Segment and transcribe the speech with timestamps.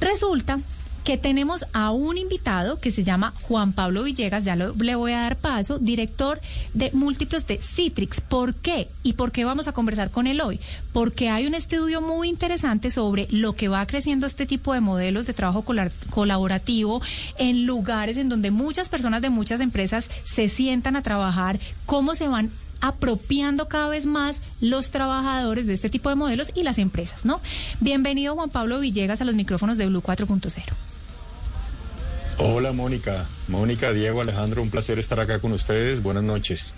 [0.00, 0.60] Resulta
[1.04, 5.12] que tenemos a un invitado que se llama Juan Pablo Villegas, ya lo- le voy
[5.12, 6.38] a dar paso, director
[6.74, 8.20] de múltiplos de Citrix.
[8.20, 8.86] ¿Por qué?
[9.02, 10.60] ¿Y por qué vamos a conversar con él hoy?
[10.92, 15.26] Porque hay un estudio muy interesante sobre lo que va creciendo este tipo de modelos
[15.26, 15.64] de trabajo
[16.10, 17.00] colaborativo
[17.38, 22.28] en lugares en donde muchas personas de muchas empresas se sientan a trabajar, cómo se
[22.28, 27.24] van apropiando cada vez más los trabajadores de este tipo de modelos y las empresas,
[27.24, 27.40] ¿no?
[27.80, 30.62] Bienvenido Juan Pablo Villegas a los micrófonos de Blue 4.0.
[32.38, 36.02] Hola Mónica, Mónica, Diego, Alejandro, un placer estar acá con ustedes.
[36.02, 36.74] Buenas noches.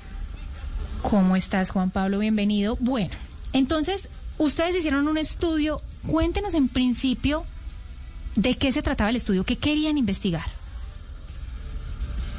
[1.03, 2.19] ¿Cómo estás, Juan Pablo?
[2.19, 2.77] Bienvenido.
[2.81, 3.11] Bueno,
[3.53, 5.81] entonces, ustedes hicieron un estudio.
[6.07, 7.45] Cuéntenos en principio
[8.35, 10.45] de qué se trataba el estudio, qué querían investigar.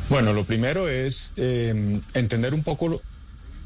[0.09, 3.01] Bueno, lo primero es eh, entender un poco lo-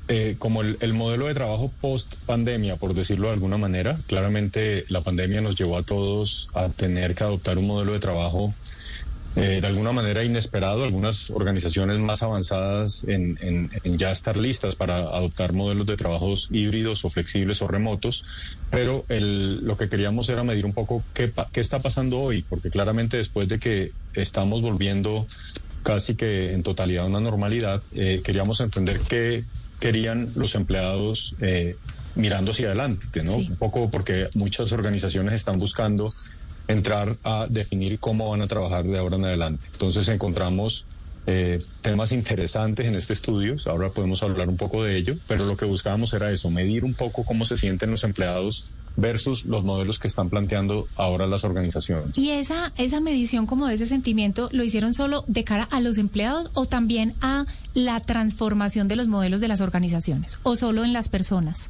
[0.08, 3.95] eh, como el, el modelo de trabajo post pandemia, por decirlo de alguna manera.
[4.08, 8.53] Claramente la pandemia nos llevó a todos a tener que adoptar un modelo de trabajo
[9.36, 10.83] eh, de alguna manera inesperado.
[10.83, 16.47] Algunas organizaciones más avanzadas en, en- en ya estar listas para adoptar modelos de trabajos
[16.49, 18.23] híbridos o flexibles o remotos.
[18.69, 22.69] Pero el- lo que queríamos era medir un poco qué, qué está pasando hoy, porque
[22.69, 25.27] claramente después de que estamos volviendo
[25.83, 29.45] casi que en totalidad a una normalidad, eh, queríamos entender qué
[29.80, 31.78] querían los empleados eh,
[32.16, 33.31] mirando hacia adelante, ¿no?
[33.31, 33.47] Sí.
[33.50, 36.09] Un poco porque muchas organizaciones están buscando
[36.67, 39.67] entrar a definir cómo van a trabajar de ahora en adelante.
[39.72, 40.88] Entonces encontramos
[41.25, 45.58] eh, temas interesantes en este estudio, ahora podemos hablar un poco de ello, pero lo
[45.58, 49.99] que buscábamos era eso, medir un poco cómo se sienten los empleados versus los modelos
[49.99, 52.17] que están planteando ahora las organizaciones.
[52.17, 55.97] ¿Y esa, esa medición como de ese sentimiento lo hicieron solo de cara a los
[55.97, 60.93] empleados o también a la transformación de los modelos de las organizaciones o solo en
[60.93, 61.69] las personas?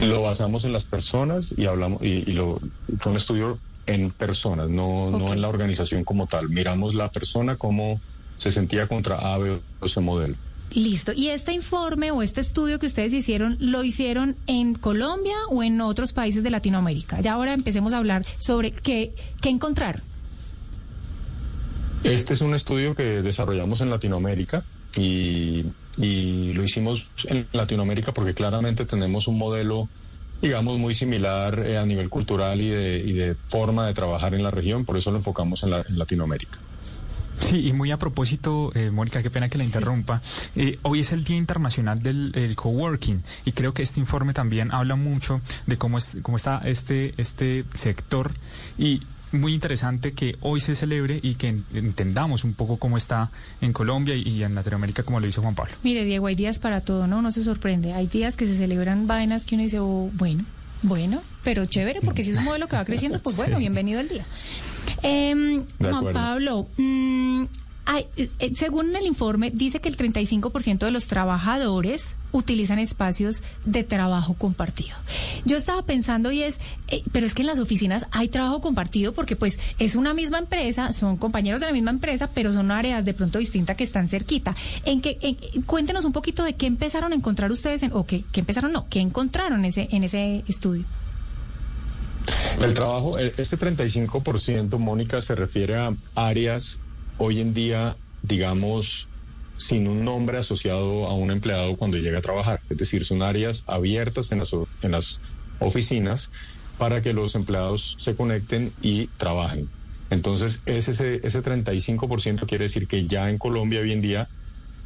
[0.00, 2.60] Lo basamos en las personas y hablamos y, y lo
[3.00, 6.48] fue un estudio en personas, no, no en la organización como tal.
[6.48, 8.00] Miramos la persona cómo
[8.36, 10.36] se sentía contra A, B o ese modelo.
[10.74, 11.12] Listo.
[11.12, 15.80] ¿Y este informe o este estudio que ustedes hicieron, lo hicieron en Colombia o en
[15.80, 17.20] otros países de Latinoamérica?
[17.20, 20.02] Ya ahora empecemos a hablar sobre qué, qué encontraron.
[22.04, 24.62] Este es un estudio que desarrollamos en Latinoamérica
[24.96, 25.64] y,
[25.96, 29.88] lo hicimos en Latinoamérica porque claramente tenemos un modelo,
[30.40, 34.42] digamos, muy similar eh, a nivel cultural y de, y de forma de trabajar en
[34.44, 36.58] la región, por eso lo enfocamos en, la- en Latinoamérica.
[37.40, 40.20] Sí, y muy a propósito, eh, Mónica, qué pena que la interrumpa.
[40.56, 44.72] Eh, hoy es el Día Internacional del el Coworking y creo que este informe también
[44.72, 48.32] habla mucho de cómo, es, cómo está este, este sector
[48.76, 53.30] y muy interesante que hoy se celebre y que en- entendamos un poco cómo está
[53.60, 55.72] en Colombia y, en Latinoamérica, como lo hizo Juan Pablo.
[55.82, 57.20] Mire, Diego, hay días para todo, ¿no?
[57.22, 57.92] No se sorprende.
[57.92, 60.44] Hay días que se celebran vainas que uno dice, oh, bueno,
[60.82, 63.60] bueno, pero chévere, porque si es un modelo que va creciendo, pues bueno, Sí.
[63.60, 64.24] bienvenido el día.
[65.02, 66.12] Em, Juan acuerdo.
[66.12, 67.44] Pablo, mm,
[67.86, 73.42] hay- eh, eh, según el informe, dice que el 35% de los trabajadores utilizan espacios
[73.64, 74.94] de trabajo compartido.
[75.46, 79.14] Yo estaba pensando y es, eh, pero es que en las oficinas hay trabajo compartido
[79.14, 83.06] porque pues es una misma empresa, son compañeros de la misma empresa, pero son áreas
[83.06, 84.54] de pronto distintas que están cerquita.
[84.84, 88.24] En que, en- cuéntenos un poquito de qué empezaron a encontrar ustedes, en- o qué,
[88.30, 90.84] qué empezaron, no, qué encontraron ese, en ese estudio.
[92.60, 96.82] El trabajo, e- este 35%, Mónica, se refiere a áreas
[97.16, 99.10] hoy en día, digamos,
[99.54, 102.60] sin un nombre asociado a un empleado cuando llega a trabajar.
[102.68, 104.50] Es decir, son áreas abiertas en las,
[104.80, 105.20] en las
[105.58, 106.30] oficinas
[106.76, 109.72] para que los empleados se conecten y trabajen.
[110.10, 114.28] Entonces, ese, ese 35% quiere decir que ya en Colombia hoy en día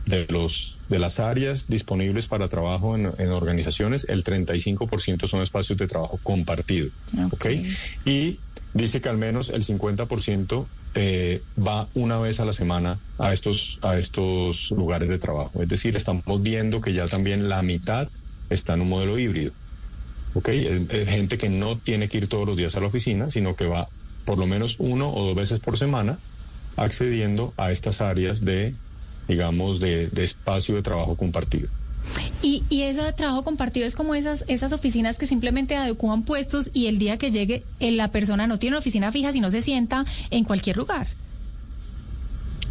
[0.06, 5.78] de los de las áreas disponibles para trabajo en, en organizaciones, el 35% son espacios
[5.78, 6.90] de trabajo compartido.
[7.26, 7.32] Ok.
[7.32, 7.46] ¿ok?
[8.04, 8.38] Y
[8.74, 13.78] dice que al menos el 50% eh, va una vez a la semana a estos,
[13.80, 15.62] a estos lugares de trabajo.
[15.62, 18.08] Es decir, estamos viendo que ya también la mitad
[18.50, 19.52] está en un modelo híbrido.
[20.34, 20.48] ¿ok?
[20.48, 23.56] Es, es gente que no tiene que ir todos los días a la oficina, sino
[23.56, 23.88] que va
[24.24, 26.18] por lo menos uno o dos veces por semana
[26.76, 28.74] accediendo a estas áreas de,
[29.28, 31.68] digamos, de, de espacio de trabajo compartido.
[32.42, 36.86] Y, y ese trabajo compartido es como esas, esas oficinas que simplemente adecuan puestos y
[36.86, 40.04] el día que llegue eh, la persona no tiene una oficina fija, sino se sienta
[40.30, 41.06] en cualquier lugar.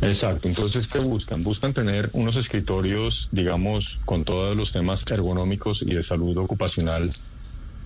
[0.01, 1.43] Exacto, entonces ¿qué buscan?
[1.43, 7.11] Buscan tener unos escritorios, digamos, con todos los temas ergonómicos y de salud ocupacional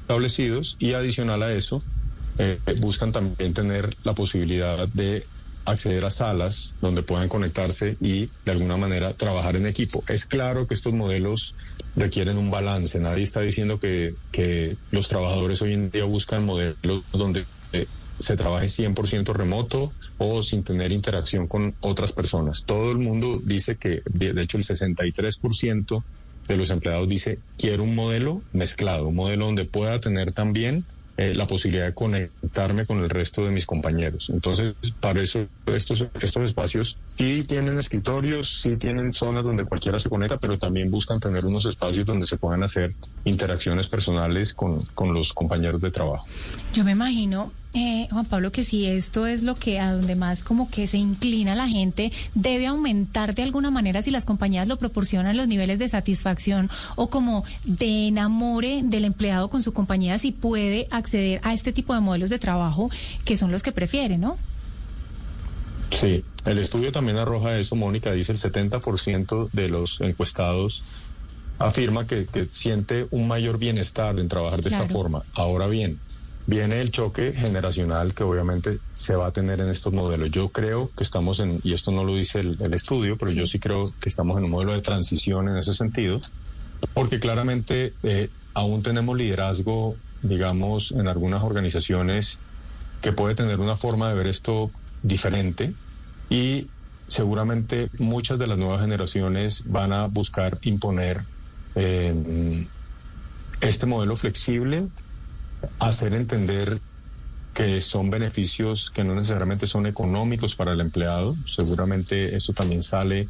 [0.02, 1.84] establecidos y adicional a eso,
[2.38, 5.26] eh, buscan también tener la posibilidad de
[5.66, 10.04] acceder a salas donde puedan conectarse y de alguna manera trabajar en equipo.
[10.08, 11.56] Es claro que estos modelos
[11.96, 13.00] requieren un balance.
[13.00, 17.88] Nadie está diciendo que, que los trabajadores hoy en día buscan modelos donde eh,
[18.20, 22.64] se trabaje 100% remoto o sin tener interacción con otras personas.
[22.66, 26.04] Todo el mundo dice que, de hecho, el 63%
[26.48, 30.86] de los empleados dice, quiero un modelo mezclado, un modelo donde pueda tener también
[31.18, 34.30] eh, la posibilidad de conectarme con el resto de mis compañeros.
[34.30, 40.10] Entonces, para eso estos, estos espacios sí tienen escritorios, sí tienen zonas donde cualquiera se
[40.10, 45.14] conecta, pero también buscan tener unos espacios donde se puedan hacer interacciones personales con, con
[45.14, 46.26] los compañeros de trabajo.
[46.74, 50.46] Yo me imagino eh, Juan Pablo, que si esto es lo que a donde más
[50.46, 54.78] como que se inclina la gente, debe aumentar de alguna manera si las compañías lo
[54.78, 60.32] proporcionan los niveles de satisfacción o como de enamore del empleado con su compañía si
[60.32, 62.90] puede acceder a este tipo de modelos de trabajo
[63.26, 64.38] que son los que prefiere, ¿no?
[65.96, 70.84] Sí, el estudio también arroja eso, Mónica, dice el 70% de los encuestados
[71.58, 75.24] afirma que, siente un mayor bienestar en trabajar de esta forma.
[75.34, 76.00] Ahora bien,
[76.46, 80.32] viene el choque generacional que obviamente se va a tener en estos modelos.
[80.32, 83.60] Yo creo que estamos en, y esto no lo dice el, estudio, pero yo sí
[83.60, 86.20] creo que estamos en un modelo de transición en ese sentido,
[86.94, 92.40] porque claramente eh, aún tenemos liderazgo, digamos, en algunas organizaciones
[93.02, 94.72] que puede tener una forma de ver esto
[95.02, 95.74] diferente
[96.30, 96.72] y
[97.08, 101.26] seguramente muchas de las nuevas generaciones van a buscar imponer
[101.76, 102.70] eh,
[103.62, 104.90] este modelo flexible
[105.80, 106.82] hacer entender
[107.54, 111.36] que son beneficios que no necesariamente son económicos para el empleado.
[111.46, 113.30] Seguramente eso también sale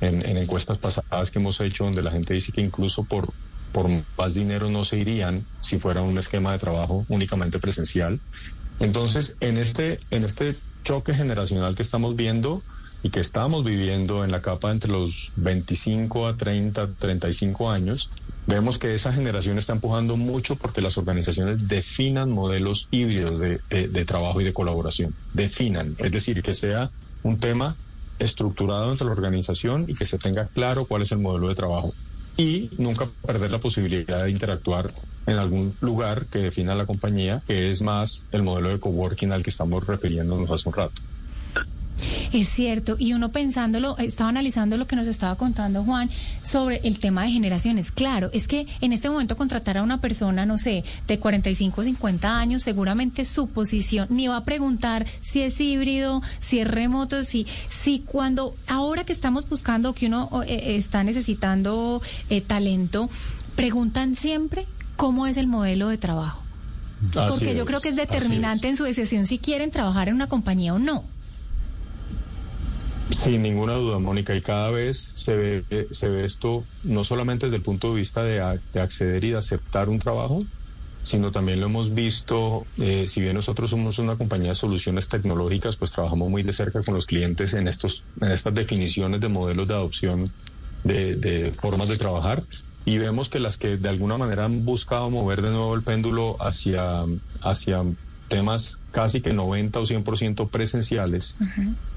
[0.00, 3.24] en, encuestas pasadas que hemos hecho donde la gente dice que incluso por,
[3.72, 8.20] por más dinero no se irían si fuera un esquema de trabajo únicamente presencial.
[8.82, 12.64] Entonces, en este, en este choque generacional que estamos viendo,
[13.02, 18.10] y que estamos viviendo en la capa entre los 25 a 30, 35 años,
[18.46, 24.04] vemos que esa generación está empujando mucho porque las organizaciones definan modelos híbridos de, de,
[24.04, 25.16] trabajo y de colaboración.
[25.32, 26.90] Definan, es decir, que sea
[27.22, 27.76] un tema
[28.18, 31.90] estructurado entre la organización y que se tenga claro cuál es el modelo de trabajo.
[32.36, 34.90] Y nunca perder la posibilidad de interactuar
[35.26, 39.42] en algún lugar que defina la compañía, que es más el modelo de coworking al
[39.42, 41.02] que estamos refiriéndonos hace un rato.
[42.32, 46.10] Es cierto, y uno pensándolo, estaba analizando lo que nos estaba contando Juan
[46.42, 47.90] sobre el tema de generaciones.
[47.92, 51.84] Claro, es que en este momento contratar a una persona, no sé, de 45 o
[51.84, 57.24] 50 años, seguramente su posición ni va a preguntar si es híbrido, si es remoto,
[57.24, 63.08] si, si cuando, ahora que estamos buscando, que uno eh, está necesitando eh, talento,
[63.56, 64.66] preguntan siempre
[64.96, 66.42] cómo es el modelo de trabajo.
[67.12, 70.74] Porque yo creo que es determinante en su decisión si quieren trabajar en una compañía
[70.74, 71.04] o no.
[73.12, 77.56] Sin ninguna duda, Mónica, y cada vez se ve, se ve esto no solamente desde
[77.56, 78.40] el punto de vista de,
[78.80, 80.42] acceder y de aceptar un trabajo,
[81.02, 85.76] sino también lo hemos visto, eh, si bien nosotros somos una compañía de soluciones tecnológicas,
[85.76, 89.68] pues trabajamos muy de cerca con los clientes en, estos, en estas definiciones de modelos
[89.68, 90.34] de adopción
[90.82, 92.46] de, de formas de trabajar
[92.84, 96.36] y vemos que las que de alguna manera han buscado mover de nuevo el péndulo
[96.40, 97.04] hacia,
[97.42, 97.82] hacia
[98.32, 101.36] temas casi que 90 o 100% presenciales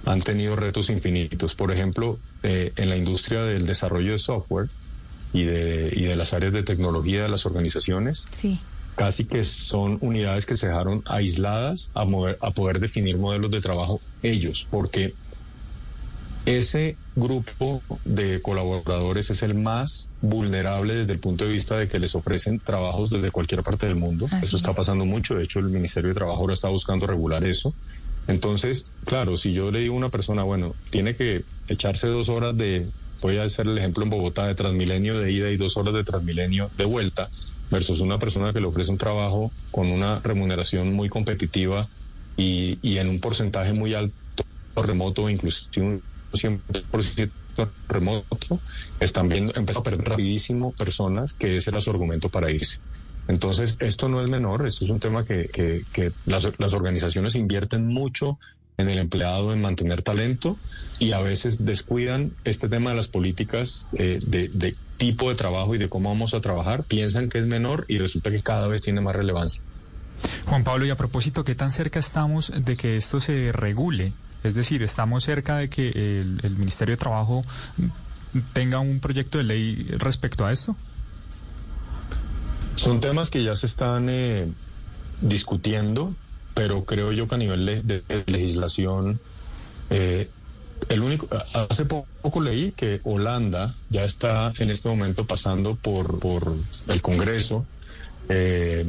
[0.05, 1.55] han tenido retos infinitos.
[1.55, 4.67] Por ejemplo, eh, en la industria del desarrollo de software
[5.31, 8.25] y de, y de las áreas de tecnología de las organizaciones,
[8.95, 13.61] casi que son unidades que se dejaron aisladas a, mover, a poder definir modelos de
[13.61, 15.13] trabajo ellos, porque
[16.45, 21.99] ese grupo de colaboradores es el más vulnerable desde el punto de vista de que
[21.99, 24.27] les ofrecen trabajos desde cualquier parte del mundo.
[24.41, 25.35] eso está pasando mucho.
[25.35, 27.75] De hecho, el Ministerio de Trabajo ahora está buscando regular eso.
[28.27, 32.55] Entonces, claro, si yo le digo a una persona, bueno, tiene que echarse dos horas
[32.55, 35.93] de, voy a hacer el ejemplo en Bogotá, de Transmilenio de ida y dos horas
[35.93, 37.29] de Transmilenio de vuelta,
[37.69, 41.85] versus una persona que le ofrece un trabajo con una remuneración muy competitiva
[42.35, 44.13] y, y en un porcentaje muy alto
[44.75, 46.01] remoto, inclusive
[46.35, 47.31] 100%
[47.87, 48.59] remoto,
[48.99, 52.79] están viendo, empezando a perder rapidísimo personas, que ese era su argumento para irse.
[53.27, 57.87] Entonces, esto no es menor, esto es un tema que, que, las, las, organizaciones invierten
[57.87, 58.37] mucho
[58.77, 60.57] en el empleado, en mantener talento
[60.99, 65.73] y a veces descuidan este tema de las políticas eh, de, de tipo de trabajo
[65.73, 68.81] y de cómo vamos a trabajar, piensan que es menor y resulta que cada vez
[68.81, 69.63] tiene más relevancia.
[70.45, 74.13] Juan Pablo, y a propósito, ¿qué tan cerca estamos de que esto se regule?
[74.45, 77.43] Es decir, ¿estamos cerca de que el, Ministerio de Trabajo
[78.53, 80.75] tenga un proyecto de ley respecto a esto?
[82.75, 84.47] Son temas que ya se están eh,
[85.19, 86.13] discutiendo,
[86.53, 89.19] pero creo yo que a nivel de, de legislación,
[89.89, 90.29] eh,
[90.89, 91.27] el único,
[91.67, 96.53] hace poco leí que Holanda ya está en este momento pasando por, por
[96.87, 97.65] el Congreso.
[98.29, 98.85] Eh,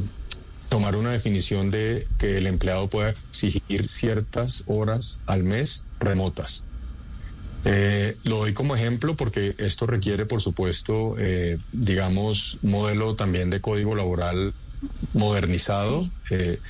[0.69, 6.65] tomar una definición de que el empleado pueda exigir ciertas horas al mes remotas.
[7.63, 13.61] Eh, lo doy como ejemplo porque esto requiere, por supuesto, eh, digamos, modelo también de
[13.61, 14.55] código laboral
[15.13, 16.03] modernizado.
[16.03, 16.11] Sí.
[16.31, 16.61] Eh,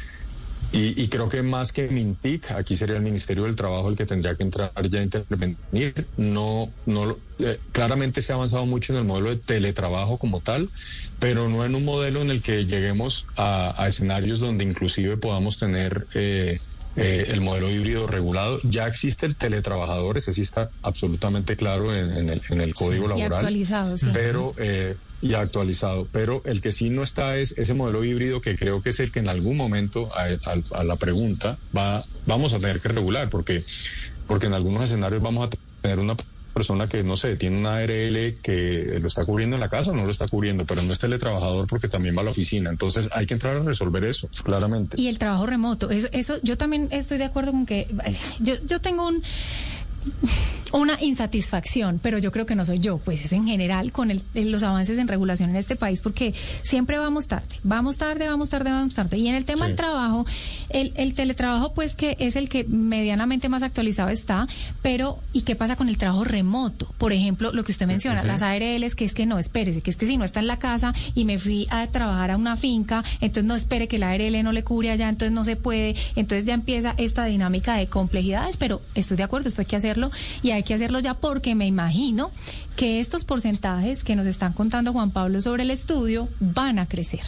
[0.72, 4.06] y, y, creo que más que Mintic, aquí sería el Ministerio del Trabajo el que
[4.06, 6.08] tendría que entrar ya a intervenir.
[6.18, 10.70] No, no, eh, claramente se ha avanzado mucho en el modelo de teletrabajo como tal,
[11.20, 15.58] pero no en un modelo en el que lleguemos a, a escenarios donde inclusive podamos
[15.58, 16.60] tener eh,
[16.98, 18.60] eh, el modelo híbrido regulado.
[18.64, 23.08] Ya existe el teletrabajador, ese sí está absolutamente claro en, en, el, en el, código
[23.08, 23.32] sí, laboral.
[23.32, 24.08] Y actualizado, sí.
[24.12, 26.08] Pero eh, y actualizado.
[26.12, 29.12] Pero el que sí no está es ese modelo híbrido que creo que es el
[29.12, 33.64] que en algún momento a, la pregunta va, vamos a tener que regular, porque,
[34.28, 36.16] porque en algunos escenarios vamos a tener una
[36.54, 39.94] persona que, no sé, tiene una ARL que lo está cubriendo en la casa o
[39.94, 42.70] no lo está cubriendo, pero no es teletrabajador porque también va a la oficina.
[42.72, 45.00] Entonces hay que entrar a resolver eso, claramente.
[45.00, 47.88] Y el trabajo remoto, eso, eso yo también estoy de acuerdo con que
[48.40, 49.22] yo, yo tengo un
[50.74, 54.24] una insatisfacción, pero yo creo que no soy yo, pues es en general con el,
[54.36, 56.34] los avances en regulación en este país, porque
[56.64, 59.18] siempre vamos tarde, vamos tarde, vamos tarde, vamos tarde.
[59.18, 59.68] Y en el tema sí.
[59.68, 60.26] del trabajo,
[60.70, 64.48] el, el, teletrabajo, pues que es el que medianamente más actualizado está,
[64.82, 66.94] pero ¿y qué pasa con el trabajo remoto?
[66.98, 68.28] Por ejemplo, lo que usted menciona, uh -huh.
[68.28, 70.60] las ARLs, que es que no, espérese, que es que si no está en la
[70.60, 74.44] casa y me fui a trabajar a una finca, entonces no espere que la ARL
[74.44, 78.58] no le cubre allá, entonces no se puede, entonces ya empieza esta dinámica de complejidades,
[78.58, 81.68] pero estoy de acuerdo, esto hay que hacerlo y hay que hacerlo ya porque me
[81.68, 82.32] imagino
[82.76, 87.24] que estos porcentajes que nos están contando Juan Pablo sobre el estudio van a crecer.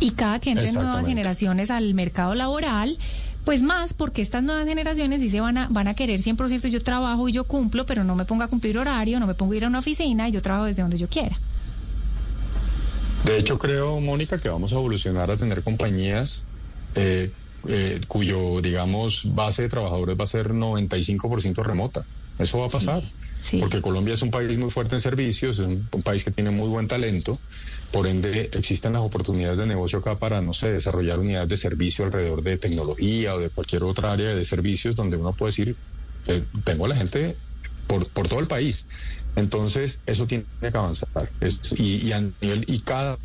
[0.00, 2.96] Y cada que entren nuevas generaciones al mercado laboral,
[3.44, 6.82] pues más porque estas nuevas generaciones sí se van a, van a querer 100% yo
[6.82, 9.56] trabajo y yo cumplo, pero no me pongo a cumplir horario, no me pongo a
[9.56, 11.36] ir a una oficina y yo trabajo desde donde yo quiera.
[13.24, 16.44] De hecho, creo, Mónica, que vamos a evolucionar a tener compañías
[16.94, 17.30] eh,
[17.68, 22.04] eh, cuyo, digamos, base de trabajadores va a ser 95% remota.
[22.38, 23.04] Eso va a pasar.
[23.04, 23.58] Sí, sí.
[23.58, 26.50] Porque Colombia es un país muy fuerte en servicios, es un, un, país que tiene
[26.50, 27.38] muy buen talento,
[27.92, 32.06] por ende existen las oportunidades de negocio acá para, no sé, desarrollar unidades de servicio
[32.06, 35.76] alrededor de tecnología o de cualquier otra área de servicios donde uno puede decir,
[36.26, 37.36] eh, tengo a la gente
[37.86, 38.88] por, por todo el país.
[39.36, 41.08] Entonces, eso tiene que avanzar.
[41.40, 43.18] Es, y, y, a nivel, y cada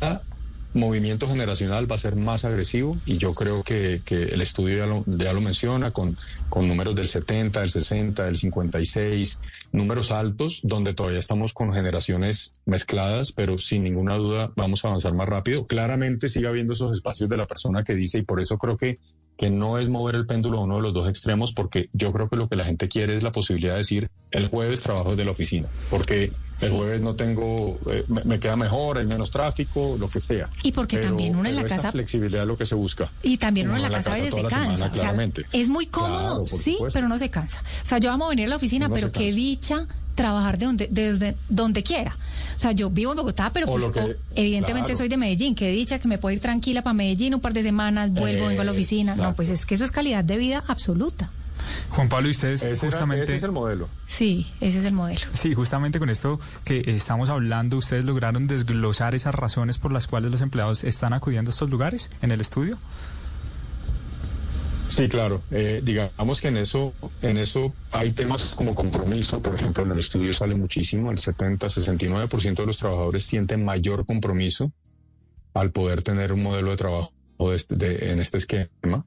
[0.76, 5.04] movimiento generacional va a ser más agresivo y yo creo que, el estudio ya lo,
[5.06, 6.16] ya lo, menciona con,
[6.48, 9.40] con números del 70, del 60, del 56,
[9.72, 15.14] números altos donde todavía estamos con generaciones mezcladas, pero sin ninguna duda vamos a avanzar
[15.14, 15.66] más rápido.
[15.66, 18.98] Claramente sigue habiendo esos espacios de la persona que dice y por eso creo que
[19.36, 22.28] que no es mover el péndulo a uno de los dos extremos, porque yo creo
[22.28, 25.24] que lo que la gente quiere es la posibilidad de decir, el jueves trabajo desde
[25.24, 29.96] la oficina, porque el jueves no tengo, eh, me, me, queda mejor, hay menos tráfico,
[29.98, 30.48] lo que sea.
[30.62, 31.92] Y porque pero, también uno en la esa casa...
[31.92, 33.10] flexibilidad es lo que se busca.
[33.22, 34.94] Y también uno, uno en la, casa, casa a veces se cansa.
[34.94, 36.96] Semana, o sea, es muy cómodo, claro, sí, supuesto.
[36.96, 37.62] pero no se cansa.
[37.82, 40.88] O sea, yo amo venir a la oficina, uno pero qué dicha trabajar de donde,
[40.90, 42.16] desde donde quiera.
[42.54, 44.98] O sea, yo vivo en Bogotá, pero pues que, o, evidentemente claro.
[44.98, 45.54] soy de Medellín.
[45.54, 48.48] Qué dicha que me puedo ir tranquila para Medellín un par de semanas, vuelvo, eh,
[48.48, 49.12] vengo a la oficina.
[49.12, 49.30] Exacto.
[49.30, 51.30] No, pues es que eso es calidad de vida absoluta.
[51.90, 53.22] Juan Pablo, y ustedes ese justamente...
[53.22, 53.88] Era, ese es el modelo.
[54.06, 55.20] Sí, ese es el modelo.
[55.32, 60.30] Sí, justamente con esto que estamos hablando, ¿ustedes lograron desglosar esas razones por las cuales
[60.30, 62.78] los empleados están acudiendo a estos lugares en el estudio?
[64.88, 65.42] Sí, claro.
[65.50, 69.42] Eh, digamos que en eso, en eso hay temas como compromiso.
[69.42, 71.10] Por ejemplo, en el estudio sale muchísimo.
[71.10, 74.72] El 70-69% de los trabajadores sienten mayor compromiso
[75.54, 79.04] al poder tener un modelo de trabajo de este, de, en este esquema.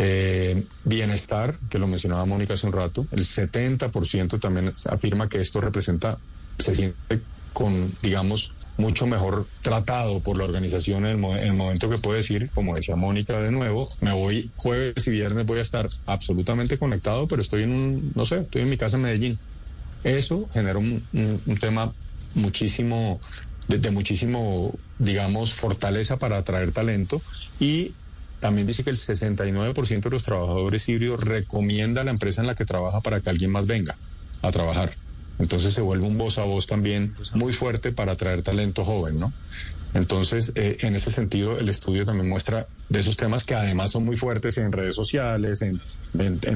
[0.00, 5.60] Eh, bienestar, que lo mencionaba Mónica hace un rato, el 70% también afirma que esto
[5.60, 6.18] representa,
[6.56, 7.20] se siente
[7.52, 12.18] con, digamos, mucho mejor tratado por la organización en el, en el, momento que puede
[12.18, 16.78] decir, como decía Mónica de nuevo, me voy jueves y viernes voy a estar absolutamente
[16.78, 19.38] conectado, pero estoy en un, no sé, estoy en mi casa en Medellín.
[20.04, 21.02] Eso genera un,
[21.60, 21.92] tema
[22.36, 23.20] muchísimo,
[23.66, 27.20] de, muchísimo, digamos, fortaleza para atraer talento
[27.58, 27.92] y
[28.40, 32.54] también dice que el 69% de los trabajadores híbridos recomienda a la empresa en la
[32.54, 33.96] que trabaja para que alguien más venga
[34.42, 34.90] a trabajar.
[35.38, 39.32] Entonces se vuelve un voz a voz también muy fuerte para atraer talento joven, ¿no?
[39.94, 44.04] Entonces, eh, en ese sentido, el estudio también muestra de esos temas que además son
[44.04, 45.80] muy fuertes en redes sociales, en,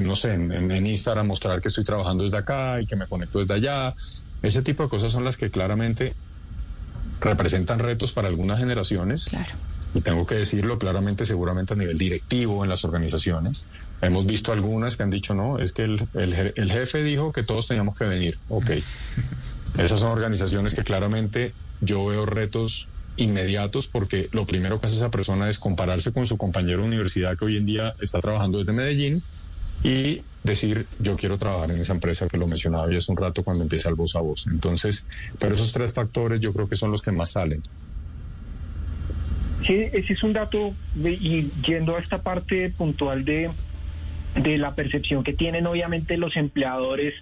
[0.03, 3.39] no sé, en, en, Instagram mostrar que estoy trabajando desde acá y que me conecto
[3.39, 3.95] desde allá.
[4.43, 6.13] Ese tipo de cosas son las que claramente
[7.21, 9.25] representan retos para algunas generaciones.
[9.25, 9.55] Claro.
[9.93, 13.67] Y tengo que decirlo claramente, seguramente a nivel directivo en las organizaciones.
[14.01, 17.43] Hemos visto algunas que han dicho, no, es que el, el, el jefe dijo que
[17.43, 18.37] todos teníamos que venir.
[18.47, 18.71] Ok.
[19.77, 25.11] Esas son organizaciones que claramente yo veo retos inmediatos porque lo primero que hace esa
[25.11, 28.73] persona es compararse con su compañero de universidad que hoy en día está trabajando desde
[28.73, 29.21] Medellín
[29.83, 33.43] y decir yo quiero trabajar en esa empresa que lo mencionaba yo hace un rato
[33.43, 34.45] cuando empieza el voz a voz.
[34.47, 35.05] Entonces,
[35.39, 37.63] pero esos tres factores yo creo que son los que más salen.
[39.65, 43.49] Sí, ese es un dato y yendo a esta parte puntual de,
[44.35, 47.13] de la percepción que tienen obviamente los empleadores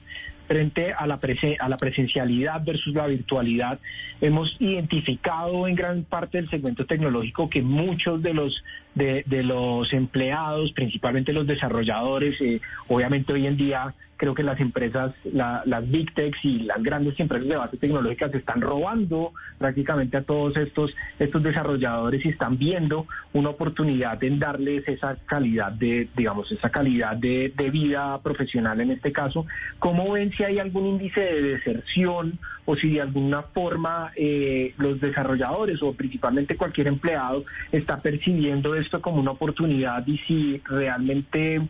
[0.52, 1.18] frente a la,
[1.60, 3.80] a la presencialidad versus la virtualidad,
[4.20, 8.62] hemos identificado en gran parte del segmento tecnológico que muchos de los
[8.94, 15.16] de, los empleados, principalmente los desarrolladores, eh, obviamente hoy en día creo que las empresas,
[15.34, 20.22] las Big Techs y las grandes empresas de base tecnológica se están robando prácticamente a
[20.22, 26.52] todos estos, estos desarrolladores y están viendo una oportunidad en darles esa calidad de, digamos,
[26.52, 29.48] esa calidad de, vida profesional en este caso.
[29.80, 35.02] ¿Cómo ven si hay algún índice de deserción o si de alguna forma eh, los
[35.02, 41.68] desarrolladores o principalmente cualquier empleado está percibiendo esto como una oportunidad y si realmente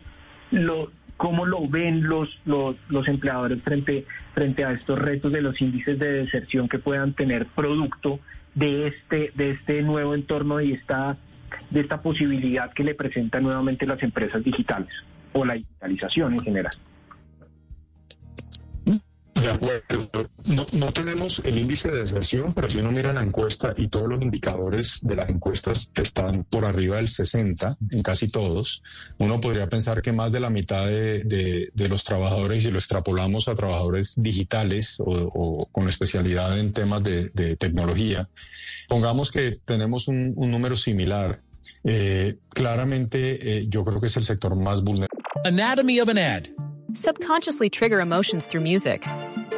[0.50, 0.90] lo
[1.22, 6.14] cómo lo ven los, los, empleadores frente, frente a estos retos de los índices de
[6.14, 8.18] deserción que puedan tener producto
[8.56, 11.16] de este, de este nuevo entorno y esta,
[11.70, 14.92] de esta posibilidad que le presentan nuevamente las empresas digitales
[15.32, 16.72] o la digitalización en general.
[19.42, 20.30] De acuerdo.
[20.46, 24.08] No, no, tenemos el índice de deserción, pero si uno mira la encuesta y todos
[24.08, 28.82] los indicadores de las encuestas están por arriba del 60 en casi todos,
[29.18, 33.48] uno podría pensar que más de la mitad de, de, los trabajadores, si lo extrapolamos
[33.48, 38.28] a trabajadores digitales o, con especialidad en temas de, tecnología,
[38.88, 41.40] pongamos que tenemos un, un número similar.
[41.84, 45.08] Eh, claramente eh, yo creo que es el sector más vulnerable.
[45.44, 46.48] Anatomy of an ad.
[46.94, 49.02] Subconsciously trigger emotions through music.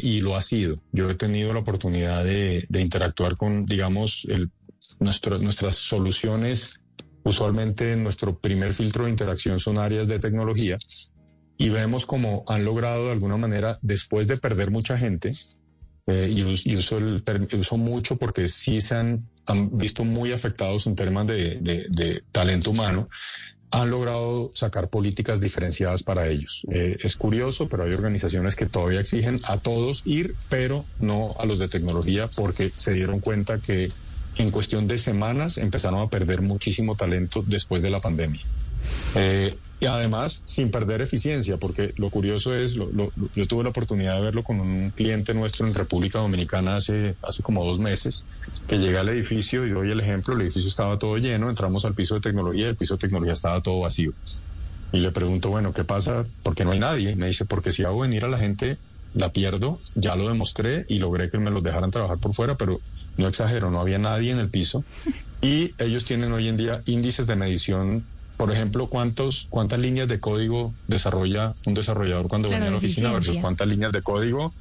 [0.00, 0.80] y lo ha sido.
[0.92, 4.50] Yo he tenido la oportunidad de, interactuar con, digamos, el,
[5.00, 6.80] nuestras soluciones.
[7.24, 10.78] Usualmente nuestro primer filtro de interacción son áreas de tecnología
[11.58, 15.32] y vemos cómo han logrado de alguna manera, después de perder mucha gente,
[16.06, 16.42] eh, y,
[16.74, 17.22] uso, el,
[17.58, 19.28] uso mucho porque sí se han,
[19.72, 23.08] visto muy afectados en temas de, de talento humano,
[23.70, 26.62] han logrado sacar políticas diferenciadas para ellos.
[26.70, 31.46] Eh, es curioso, pero hay organizaciones que todavía exigen a todos ir, pero no a
[31.46, 33.90] los de tecnología, porque se dieron cuenta que
[34.36, 38.42] en cuestión de semanas empezaron a perder muchísimo talento después de la pandemia.
[39.14, 44.22] Eh, y además sin perder eficiencia, porque lo curioso es, yo tuve la oportunidad de
[44.22, 48.24] verlo con un cliente nuestro en República Dominicana hace, hace como dos meses,
[48.66, 51.94] que llega al edificio y doy el ejemplo, el edificio estaba todo lleno, entramos al
[51.94, 54.12] piso de tecnología y el piso de tecnología estaba todo vacío.
[54.92, 56.24] Y le pregunto, bueno, ¿qué pasa?
[56.42, 57.16] Porque no hay nadie.
[57.16, 58.78] Me dice, porque si hago venir a la gente,
[59.14, 62.80] la pierdo, ya lo demostré y logré que me los dejaran trabajar por fuera, pero
[63.16, 64.84] no exagero, no había nadie en el piso.
[65.42, 68.04] Y ellos tienen hoy en día índices de medición
[68.36, 73.12] por ejemplo, ¿cuántos, ¿cuántas líneas de código desarrolla un desarrollador cuando viene a la oficina
[73.12, 74.52] versus cuántas líneas de código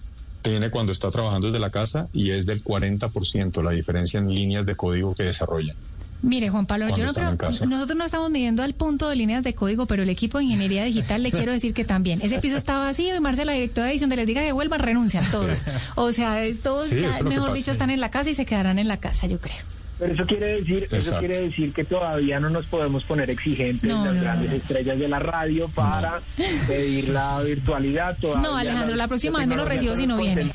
[0.41, 2.07] tiene cuando está trabajando desde la casa?
[2.13, 5.75] Y es del 40% la diferencia en líneas de código que desarrolla.
[6.21, 9.53] Mire, Juan Pablo, yo no creo, nosotros no estamos midiendo al punto de líneas de
[9.53, 12.21] código, pero el equipo de ingeniería digital le quiero decir que también.
[12.21, 14.79] Ese piso está vacío y Marcela, la directora de edición, de les diga que vuelvan,
[14.79, 15.65] renuncian todos.
[15.95, 16.91] O sea, todos,
[17.23, 19.57] mejor dicho, están en la casa y se quedarán en la casa, yo creo.
[19.97, 24.13] Pero eso quiere decir, eso quiere decir que todavía no nos podemos poner exigentes las
[24.13, 26.21] grandes estrellas de la radio para
[26.67, 28.17] pedir la virtualidad.
[28.19, 30.53] no, Alejandro, la próxima vez no lo recibo si no viene.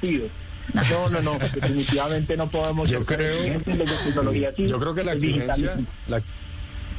[0.73, 2.89] No, no, no, definitivamente no podemos.
[2.89, 3.59] Yo creo,
[4.57, 5.77] yo creo que la exigencia,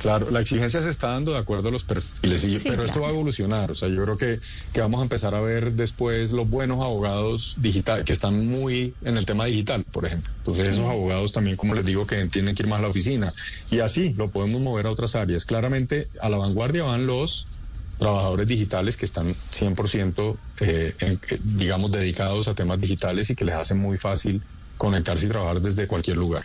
[0.02, 3.12] Claro, la exigencia se está dando de acuerdo a los perfiles, pero esto va a
[3.12, 3.70] evolucionar.
[3.70, 4.40] O sea, yo creo que,
[4.74, 9.18] que vamos a empezar a ver después los buenos abogados digitales, que están muy en
[9.18, 10.34] el tema digital, por ejemplo.
[10.38, 13.30] Entonces, esos abogados también, como les digo, que tienen que ir más a la oficina.
[13.70, 15.46] Y así lo podemos mover a otras áreas.
[15.46, 17.46] Claramente, a la vanguardia van los
[18.00, 20.96] trabajadores digitales que están 100%, eh,
[21.44, 24.42] digamos, dedicados a temas digitales y que les hace muy fácil
[24.78, 26.44] conectarse y trabajar desde cualquier lugar.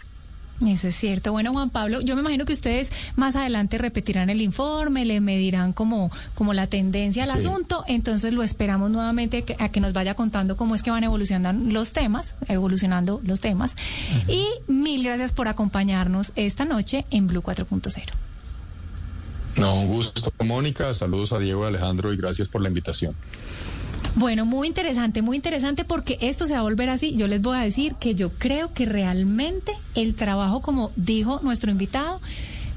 [0.64, 1.32] Eso es cierto.
[1.32, 5.72] Bueno, Juan Pablo, yo me imagino que ustedes más adelante repetirán el informe, le medirán
[5.72, 10.56] como, como la tendencia al asunto, entonces lo esperamos nuevamente a que nos vaya contando
[10.56, 13.76] cómo es que van evolucionando los temas, evolucionando los temas.
[14.28, 18.02] Y mil gracias por acompañarnos esta noche en Blue 4.0.
[19.56, 20.92] No, un gusto, Mónica.
[20.92, 23.14] Saludos a Diego y Alejandro y gracias por la invitación.
[24.16, 27.14] Bueno, muy interesante, muy interesante porque esto se va a volver así.
[27.16, 31.70] Yo les voy a decir que yo creo que realmente el trabajo, como dijo nuestro
[31.70, 32.22] invitado,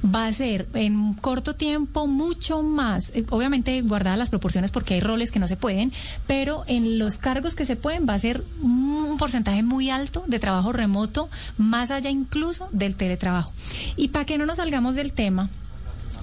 [0.03, 4.99] va a ser en corto tiempo mucho más, eh, obviamente guardadas las proporciones porque hay
[4.99, 5.93] roles que no se pueden,
[6.27, 10.39] pero en los cargos que se pueden va a ser un porcentaje muy alto de
[10.39, 13.53] trabajo remoto, más allá incluso del teletrabajo.
[13.95, 15.49] Y para que no nos salgamos del tema,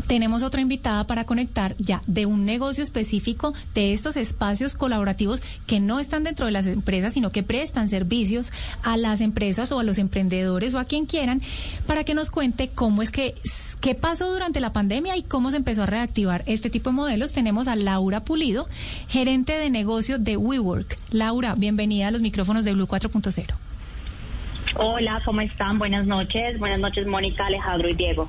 [0.07, 5.81] tenemos otra invitada para conectar ya de un negocio específico de estos espacios colaborativos que
[5.81, 9.85] no están dentro de las empresas, sino que prestan servicios a las empresas o a
[9.85, 11.43] los emprendedores o a quien quieran,
[11.87, 13.35] para que nos cuente cómo es que
[13.81, 17.33] qué pasó durante la pandemia y cómo se empezó a reactivar este tipo de modelos.
[17.33, 18.69] Tenemos a Laura Pulido,
[19.09, 20.97] gerente de negocio de WeWork.
[21.11, 23.55] Laura, bienvenida a los micrófonos de Blue 4.0.
[24.79, 25.79] Hola, ¿cómo están?
[25.79, 26.59] Buenas noches.
[26.59, 28.29] Buenas noches, Mónica, Alejandro y Diego.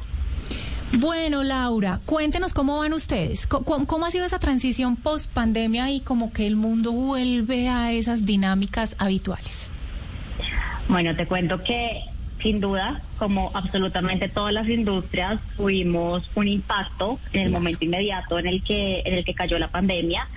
[0.93, 3.45] Bueno, Laura, cuéntenos cómo van ustedes.
[3.45, 8.25] ¿Cómo, ha sido esa transición post pandemia y como que el mundo vuelve a esas
[8.25, 9.69] dinámicas habituales?
[10.87, 12.03] Bueno, te cuento que
[12.41, 18.47] sin duda, como absolutamente todas las industrias, tuvimos un impacto en el momento inmediato en
[18.47, 20.27] el que en el que cayó la pandemia.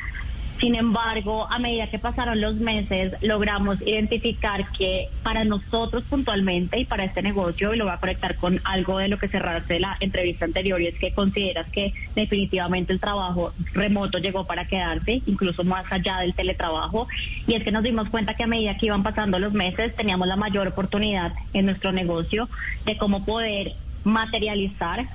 [0.60, 6.84] Sin embargo, a medida que pasaron los meses, logramos identificar que para nosotros puntualmente y
[6.84, 9.96] para este negocio, y lo voy a conectar con algo de lo que cerraste la
[10.00, 15.64] entrevista anterior, y es que consideras que definitivamente el trabajo remoto llegó para quedarse, incluso
[15.64, 17.08] más allá del teletrabajo,
[17.46, 20.28] y es que nos dimos cuenta que a medida que iban pasando los meses, teníamos
[20.28, 22.50] la mayor oportunidad en nuestro negocio
[22.84, 23.72] de cómo poder
[24.04, 25.08] materializar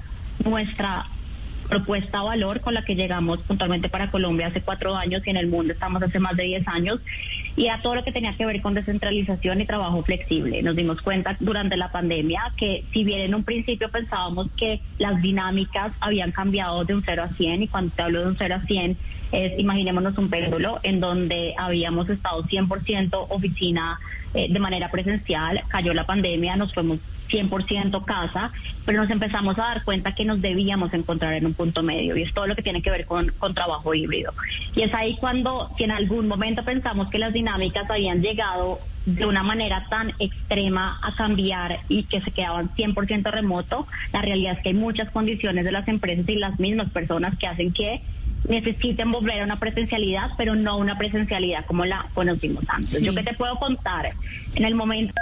[0.43, 1.05] nuestra
[1.67, 5.47] propuesta valor con la que llegamos puntualmente para Colombia hace cuatro años y en el
[5.47, 6.99] mundo estamos hace más de diez años
[7.55, 10.61] y a todo lo que tenía que ver con descentralización y trabajo flexible.
[10.61, 15.21] Nos dimos cuenta durante la pandemia que si bien en un principio pensábamos que las
[15.21, 18.55] dinámicas habían cambiado de un 0 a 100 y cuando te hablo de un 0
[18.55, 18.97] a 100
[19.31, 23.99] es imaginémonos un péndulo en donde habíamos estado 100% oficina
[24.33, 28.51] eh, de manera presencial, cayó la pandemia, nos fuimos 100% casa,
[28.85, 32.23] pero nos empezamos a dar cuenta que nos debíamos encontrar en un punto medio y
[32.23, 34.33] es todo lo que tiene que ver con, con trabajo híbrido.
[34.75, 39.25] Y es ahí cuando, si en algún momento pensamos que las dinámicas habían llegado de
[39.25, 44.63] una manera tan extrema a cambiar y que se quedaban 100% remoto, la realidad es
[44.63, 48.01] que hay muchas condiciones de las empresas y las mismas personas que hacen que
[48.47, 53.01] necesiten volver a una presencialidad, pero no una presencialidad como la conocimos antes.
[53.01, 54.13] Yo que te puedo contar,
[54.55, 55.13] en el momento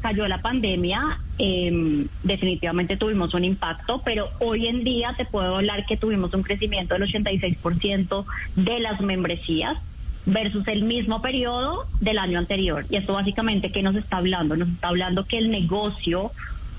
[0.00, 5.86] cayó la pandemia, em, definitivamente tuvimos un impacto, pero hoy en día te puedo hablar
[5.86, 9.76] que tuvimos un crecimiento del 86% de las membresías
[10.26, 12.86] versus el mismo periodo del año anterior.
[12.88, 14.56] Y esto básicamente, ¿qué nos está hablando?
[14.56, 16.32] Nos está hablando que el negocio,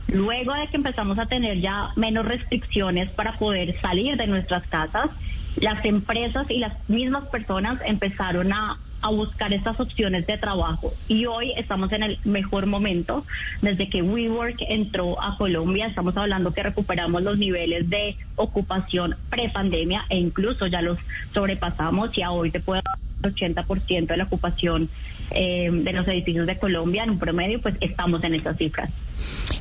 [0.08, 5.10] luego de que empezamos a tener ya menos restricciones para poder salir de nuestras casas,
[5.58, 10.94] las empresas y las mismas personas empezaron a a buscar estas opciones de trabajo.
[11.08, 13.26] Y hoy estamos en el mejor momento.
[13.62, 20.06] Desde que WeWork entró a Colombia, estamos hablando que recuperamos los niveles de ocupación prepandemia
[20.10, 20.98] e incluso ya los
[21.34, 22.82] sobrepasamos y a hoy te puedo
[23.24, 24.90] el 80% de la ocupación
[25.32, 28.90] eh, de los edificios de Colombia en un promedio, pues estamos en esas cifras.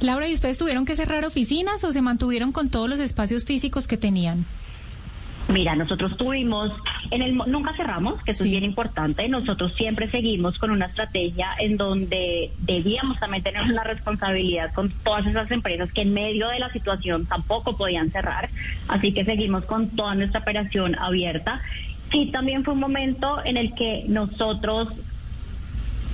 [0.00, 3.86] Laura, ¿y ustedes tuvieron que cerrar oficinas o se mantuvieron con todos los espacios físicos
[3.86, 4.46] que tenían?
[5.54, 6.72] Mira, nosotros tuvimos,
[7.12, 9.28] en el nunca cerramos, que eso es bien importante.
[9.28, 15.24] Nosotros siempre seguimos con una estrategia en donde debíamos también tener una responsabilidad con todas
[15.28, 18.50] esas empresas que en medio de la situación tampoco podían cerrar.
[18.88, 21.62] Así que seguimos con toda nuestra operación abierta.
[22.10, 24.88] Sí, también fue un momento en el que nosotros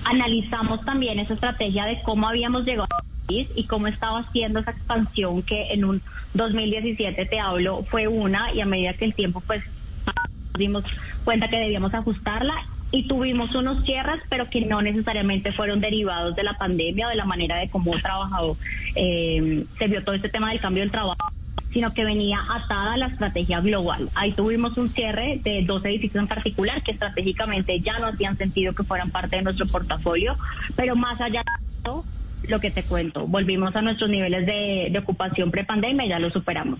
[0.04, 2.88] analizamos también esa estrategia de cómo habíamos llegado
[3.30, 6.02] y cómo estaba haciendo esa expansión que en un
[6.34, 9.62] 2017 te hablo fue una y a medida que el tiempo pues
[10.58, 10.84] dimos
[11.24, 12.54] cuenta que debíamos ajustarla
[12.92, 17.16] y tuvimos unos cierres, pero que no necesariamente fueron derivados de la pandemia o de
[17.16, 18.56] la manera de cómo trabajado.
[18.96, 21.32] Eh, se vio todo este tema del cambio del trabajo
[21.72, 24.10] sino que venía atada a la estrategia global.
[24.14, 28.74] Ahí tuvimos un cierre de dos edificios en particular que estratégicamente ya no hacían sentido
[28.74, 30.36] que fueran parte de nuestro portafolio,
[30.74, 32.04] pero más allá de eso,
[32.42, 36.30] lo que te cuento, volvimos a nuestros niveles de, de ocupación prepandemia y ya lo
[36.30, 36.78] superamos.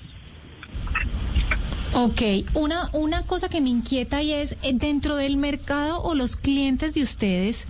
[1.93, 2.23] Ok,
[2.55, 6.95] una, una cosa que me inquieta y es eh, dentro del mercado o los clientes
[6.95, 7.67] de ustedes,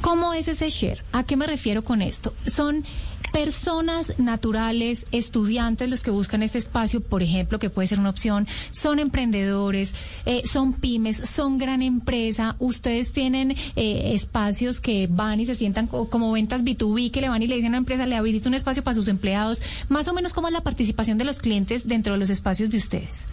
[0.00, 1.04] ¿cómo es ese share?
[1.12, 2.34] ¿A qué me refiero con esto?
[2.46, 2.84] Son
[3.32, 8.46] personas naturales, estudiantes los que buscan este espacio, por ejemplo, que puede ser una opción,
[8.70, 9.94] son emprendedores,
[10.26, 15.86] eh, son pymes, son gran empresa, ustedes tienen eh, espacios que van y se sientan
[15.86, 18.48] co- como ventas B2B, que le van y le dicen a la empresa, le habilita
[18.48, 21.86] un espacio para sus empleados, más o menos cómo es la participación de los clientes
[21.88, 23.26] dentro de los espacios de ustedes.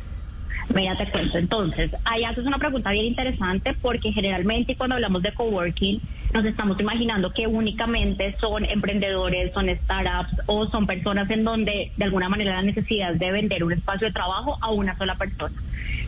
[0.75, 1.37] Mira, te cuento.
[1.37, 6.01] Entonces, ahí haces una pregunta bien interesante porque generalmente cuando hablamos de coworking
[6.33, 12.03] nos estamos imaginando que únicamente son emprendedores, son startups o son personas en donde de
[12.03, 15.55] alguna manera la necesidad de vender un espacio de trabajo a una sola persona.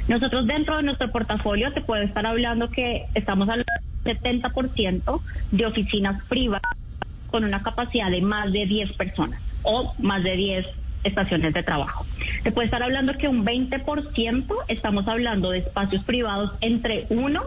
[0.08, 3.66] Nosotros dentro de nuestro portafolio te puedo estar hablando que estamos del
[4.04, 6.78] 70% de oficinas privadas
[7.30, 10.66] con una capacidad de más de 10 personas o más de 10
[11.04, 12.06] estaciones de trabajo.
[12.44, 17.42] Te puede estar hablando que un 20% estamos hablando de espacios privados entre 1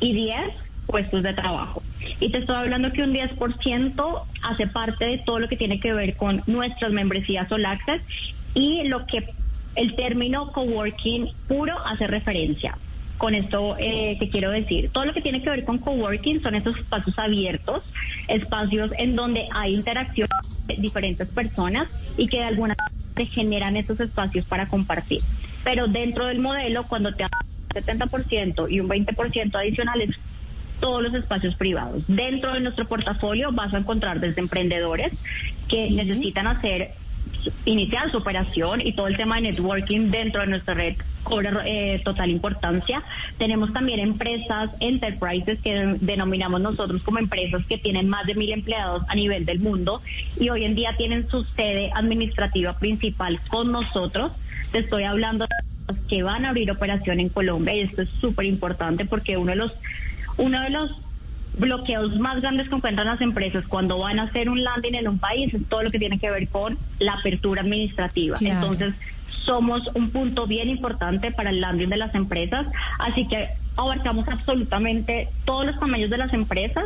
[0.00, 1.82] y 10 puestos de trabajo.
[2.20, 5.92] Y te estoy hablando que un 10% hace parte de todo lo que tiene que
[5.92, 8.02] ver con nuestras membresías All Access
[8.54, 9.28] y lo que
[9.74, 12.78] el término coworking puro hace referencia.
[13.18, 14.90] Con esto, eh, ¿qué quiero decir?
[14.90, 17.82] Todo lo que tiene que ver con coworking son esos espacios abiertos,
[18.28, 20.28] espacios en donde hay interacción
[20.66, 25.22] de diferentes personas y que de alguna manera se generan esos espacios para compartir.
[25.64, 30.10] Pero dentro del modelo, cuando te hablan de 70% y un 20% adicionales,
[30.80, 32.02] todos los espacios privados.
[32.06, 35.12] Dentro de nuestro portafolio vas a encontrar desde emprendedores
[35.68, 36.92] que necesitan hacer
[37.64, 42.00] iniciar su operación y todo el tema de networking dentro de nuestra red cobra eh,
[42.04, 43.02] total importancia.
[43.38, 48.52] Tenemos también empresas, enterprises, que de- denominamos nosotros como empresas que tienen más de mil
[48.52, 50.02] empleados a nivel del mundo
[50.40, 54.32] y hoy en día tienen su sede administrativa principal con nosotros.
[54.72, 58.46] Te estoy hablando de que van a abrir operación en Colombia y esto es súper
[58.46, 59.72] importante porque uno de los
[60.36, 60.90] uno de los
[61.58, 65.18] bloqueos más grandes que encuentran las empresas cuando van a hacer un landing en un
[65.18, 68.36] país es todo lo que tiene que ver con la apertura administrativa.
[68.36, 68.54] Claro.
[68.54, 68.94] Entonces,
[69.44, 72.66] somos un punto bien importante para el landing de las empresas,
[72.98, 76.84] así que abarcamos absolutamente todos los tamaños de las empresas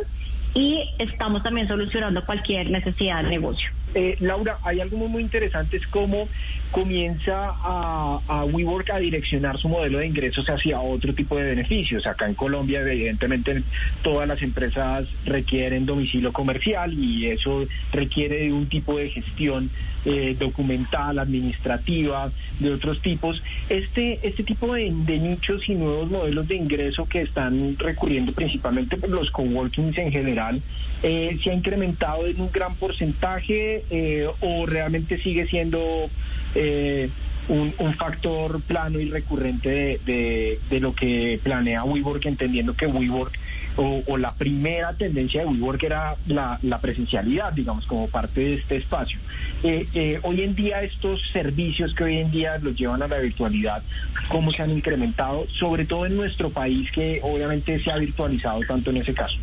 [0.54, 3.70] y estamos también solucionando cualquier necesidad de negocio.
[3.94, 6.28] Eh, Laura, hay algo muy, muy interesante, es cómo
[6.70, 12.06] comienza a, WeWork a direccionar su modelo de ingresos hacia otro tipo de beneficios.
[12.06, 13.62] Acá en Colombia, evidentemente,
[14.02, 19.70] todas las empresas requieren domicilio comercial y eso requiere de un tipo de gestión
[20.04, 23.42] eh, documental, administrativa, de otros tipos.
[23.68, 28.96] Este, este tipo de, de nichos y nuevos modelos de ingreso que están recurriendo principalmente
[28.96, 30.62] por los coworkings en general,
[31.02, 36.10] eh, ¿se ha incrementado en un gran porcentaje eh, o realmente sigue siendo
[36.54, 37.10] eh,
[37.48, 43.38] un, factor plano y recurrente de, lo que planea WeWork, entendiendo que WeWork
[43.76, 48.76] o, la primera tendencia de WeWork era la, la presencialidad, digamos, como parte de este
[48.76, 49.18] espacio.
[49.62, 53.18] Eh, eh, hoy en día estos servicios que hoy en día los llevan a la
[53.18, 53.82] virtualidad,
[54.28, 55.46] ¿cómo se han incrementado?
[55.58, 59.36] Sobre todo en nuestro país que obviamente se ha virtualizado tanto en ese caso.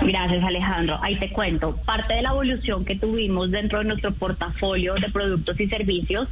[0.00, 0.98] Gracias Alejandro.
[1.02, 1.76] Ahí te cuento.
[1.84, 6.28] Parte de la evolución que tuvimos dentro de nuestro portafolio de productos y servicios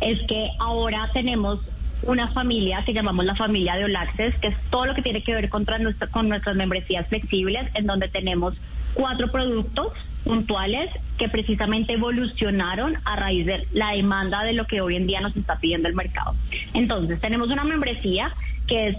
[0.00, 1.60] es que ahora tenemos
[2.02, 5.22] una familia que llamamos la familia de All Access, que es todo lo que tiene
[5.22, 8.54] que ver contra nuestra- con nuestras membresías flexibles, en donde tenemos
[8.94, 9.92] cuatro productos
[10.24, 15.20] puntuales que precisamente evolucionaron a raíz de la demanda de lo que hoy en día
[15.20, 16.34] nos está pidiendo el mercado.
[16.74, 18.32] Entonces, tenemos una membresía
[18.66, 18.96] que es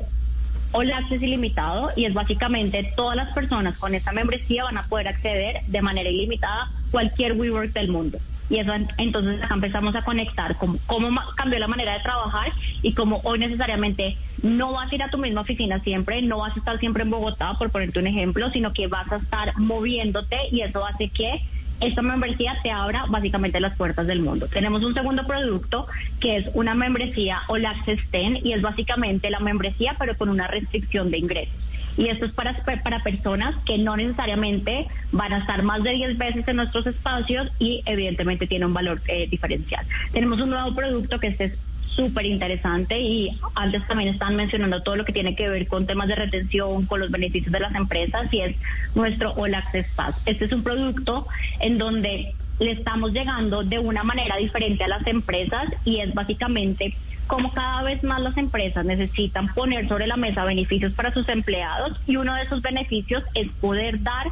[0.74, 5.08] All Access ilimitado y es básicamente todas las personas con esta membresía van a poder
[5.08, 8.18] acceder de manera ilimitada cualquier WeWork del mundo.
[8.50, 12.94] Y eso, entonces acá empezamos a conectar cómo, cómo cambió la manera de trabajar y
[12.94, 16.60] cómo hoy necesariamente no vas a ir a tu misma oficina siempre, no vas a
[16.60, 20.62] estar siempre en Bogotá, por ponerte un ejemplo, sino que vas a estar moviéndote y
[20.62, 21.42] eso hace que
[21.88, 24.48] esta membresía te abra básicamente las puertas del mundo.
[24.48, 25.88] Tenemos un segundo producto
[26.20, 30.48] que es una membresía All Access 10 y es básicamente la membresía pero con una
[30.48, 31.56] restricción de ingresos.
[31.96, 36.18] Y esto es para, para personas que no necesariamente van a estar más de 10
[36.18, 39.86] veces en nuestros espacios y evidentemente tiene un valor eh, diferencial.
[40.12, 41.54] Tenemos un nuevo producto que este es
[41.88, 46.08] súper interesante y antes también estaban mencionando todo lo que tiene que ver con temas
[46.08, 48.56] de retención, con los beneficios de las empresas y es
[48.96, 50.22] nuestro All Access Pass.
[50.26, 51.28] Este es un producto
[51.60, 56.96] en donde le estamos llegando de una manera diferente a las empresas y es básicamente
[57.28, 62.00] como cada vez más las empresas necesitan poner sobre la mesa beneficios para sus empleados
[62.06, 64.28] y uno de esos beneficios es poder dar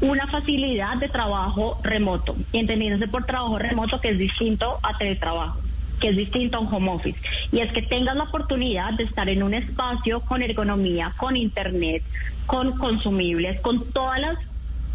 [0.00, 5.65] una facilidad de trabajo remoto, y entendiéndose por trabajo remoto que es distinto a teletrabajo
[6.00, 7.18] que es distinto a un home office,
[7.52, 12.02] y es que tengas la oportunidad de estar en un espacio con ergonomía, con internet,
[12.46, 14.38] con consumibles, con todas las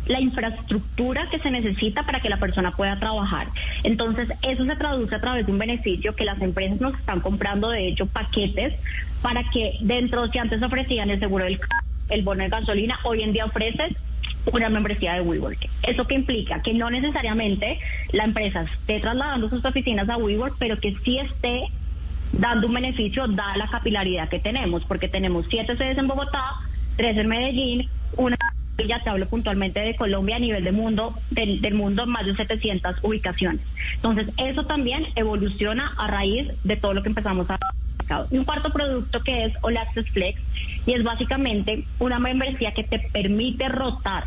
[0.08, 3.48] la infraestructura que se necesita para que la persona pueda trabajar.
[3.84, 7.70] Entonces, eso se traduce a través de un beneficio que las empresas nos están comprando,
[7.70, 8.74] de hecho, paquetes
[9.22, 11.60] para que dentro, si antes ofrecían el seguro del
[12.10, 13.94] el bono de gasolina, hoy en día ofreces
[14.52, 15.70] una membresía de WeWork.
[15.84, 16.62] ¿Eso que implica?
[16.62, 17.80] Que no necesariamente
[18.12, 21.64] la empresa esté trasladando sus oficinas a WeWork, pero que sí esté
[22.34, 26.56] dando un beneficio, dada la capilaridad que tenemos, porque tenemos siete sedes en Bogotá,
[26.96, 28.38] tres en Medellín, una
[28.88, 32.36] ya te hablo puntualmente de Colombia a nivel de mundo, del, del, mundo, más de
[32.36, 33.62] 700 ubicaciones.
[33.96, 37.60] Entonces, eso también evoluciona a raíz de todo lo que empezamos a
[38.30, 39.78] y un cuarto producto que es All
[40.14, 40.42] Flex
[40.86, 44.26] y es básicamente una membresía que te permite rotar,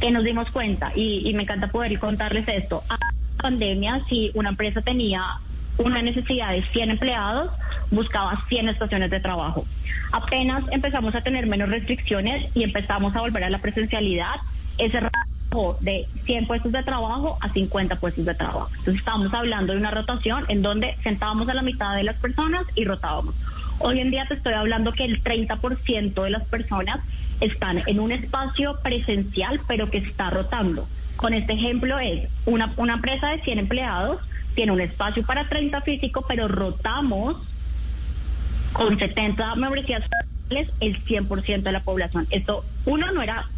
[0.00, 2.82] que nos dimos cuenta y, y me encanta poder contarles esto.
[2.88, 5.22] A la pandemia, si una empresa tenía
[5.78, 7.50] una necesidad de 100 empleados,
[7.90, 9.66] buscaba 100 estaciones de trabajo.
[10.12, 14.36] Apenas empezamos a tener menos restricciones y empezamos a volver a la presencialidad,
[14.78, 15.00] ese
[15.80, 18.68] de 100 puestos de trabajo a 50 puestos de trabajo.
[18.70, 22.64] Entonces estábamos hablando de una rotación en donde sentábamos a la mitad de las personas
[22.76, 23.34] y rotábamos.
[23.80, 27.00] Hoy en día te estoy hablando que el 30% de las personas
[27.40, 30.86] están en un espacio presencial pero que está rotando.
[31.16, 34.20] Con este ejemplo es una, una empresa de 100 empleados,
[34.54, 37.36] tiene un espacio para 30 físico, pero rotamos
[38.72, 40.04] con 70 membresías
[40.50, 42.26] el 100% de la población.
[42.30, 43.48] Esto, uno, no era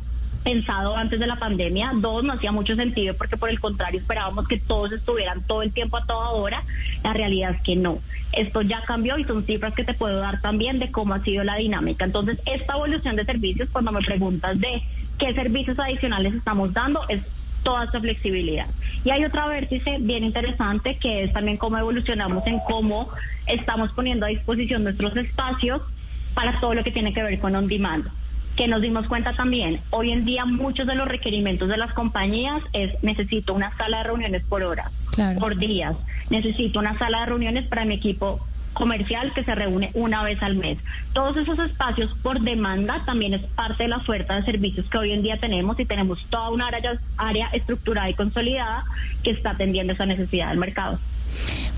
[0.43, 4.49] pensado antes de la pandemia, dos, no hacía mucho sentido porque por el contrario esperábamos
[4.49, 6.65] que todos estuvieran todo el tiempo a toda hora,
[7.03, 7.99] la realidad es que no.
[8.33, 11.45] Esto ya cambió y son cifras que te puedo dar también de cómo ha sido
[11.45, 12.05] la dinámica.
[12.05, 14.83] Entonces, esta evolución de servicios, cuando me preguntas de
[15.19, 17.21] qué servicios adicionales estamos dando, es
[17.63, 18.67] toda esta flexibilidad.
[19.05, 23.11] Y hay otra vértice bien interesante que es también cómo evolucionamos en cómo
[23.47, 25.83] estamos poniendo a disposición nuestros espacios
[26.35, 28.09] para todo lo que tiene que ver con on demand
[28.57, 32.63] que nos dimos cuenta también, hoy en día muchos de los requerimientos de las compañías
[32.73, 34.91] es necesito una sala de reuniones por hora,
[35.39, 35.97] por días,
[36.31, 38.41] necesito una sala de reuniones para mi equipo
[38.73, 40.79] comercial que se reúne una vez al mes.
[41.13, 45.13] Todos esos espacios por demanda también es parte de la oferta de servicios que hoy
[45.13, 48.85] en día tenemos y tenemos toda una área, área estructurada y consolidada
[49.23, 50.99] que está atendiendo esa necesidad del mercado.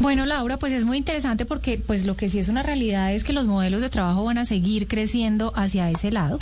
[0.00, 3.24] Bueno, Laura, pues es muy interesante porque pues lo que sí es una realidad es
[3.24, 6.38] que los modelos de trabajo van a seguir creciendo hacia ese lado.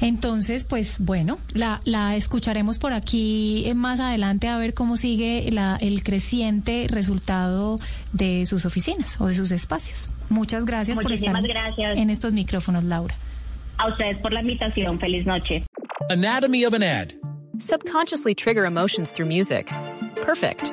[0.00, 5.76] Entonces, pues bueno, la, la escucharemos por aquí más adelante a ver cómo sigue la,
[5.80, 7.78] el creciente resultado
[8.12, 10.10] de sus oficinas o de sus espacios.
[10.28, 11.96] Muchas gracias por estar gracias.
[11.96, 13.14] en estos micrófonos, Laura.
[13.78, 14.98] A ustedes por la invitación.
[14.98, 15.62] Feliz noche.
[16.10, 17.12] Anatomy of an ad.
[17.58, 19.70] Subconsciously trigger emotions through music.
[20.24, 20.72] Perfect.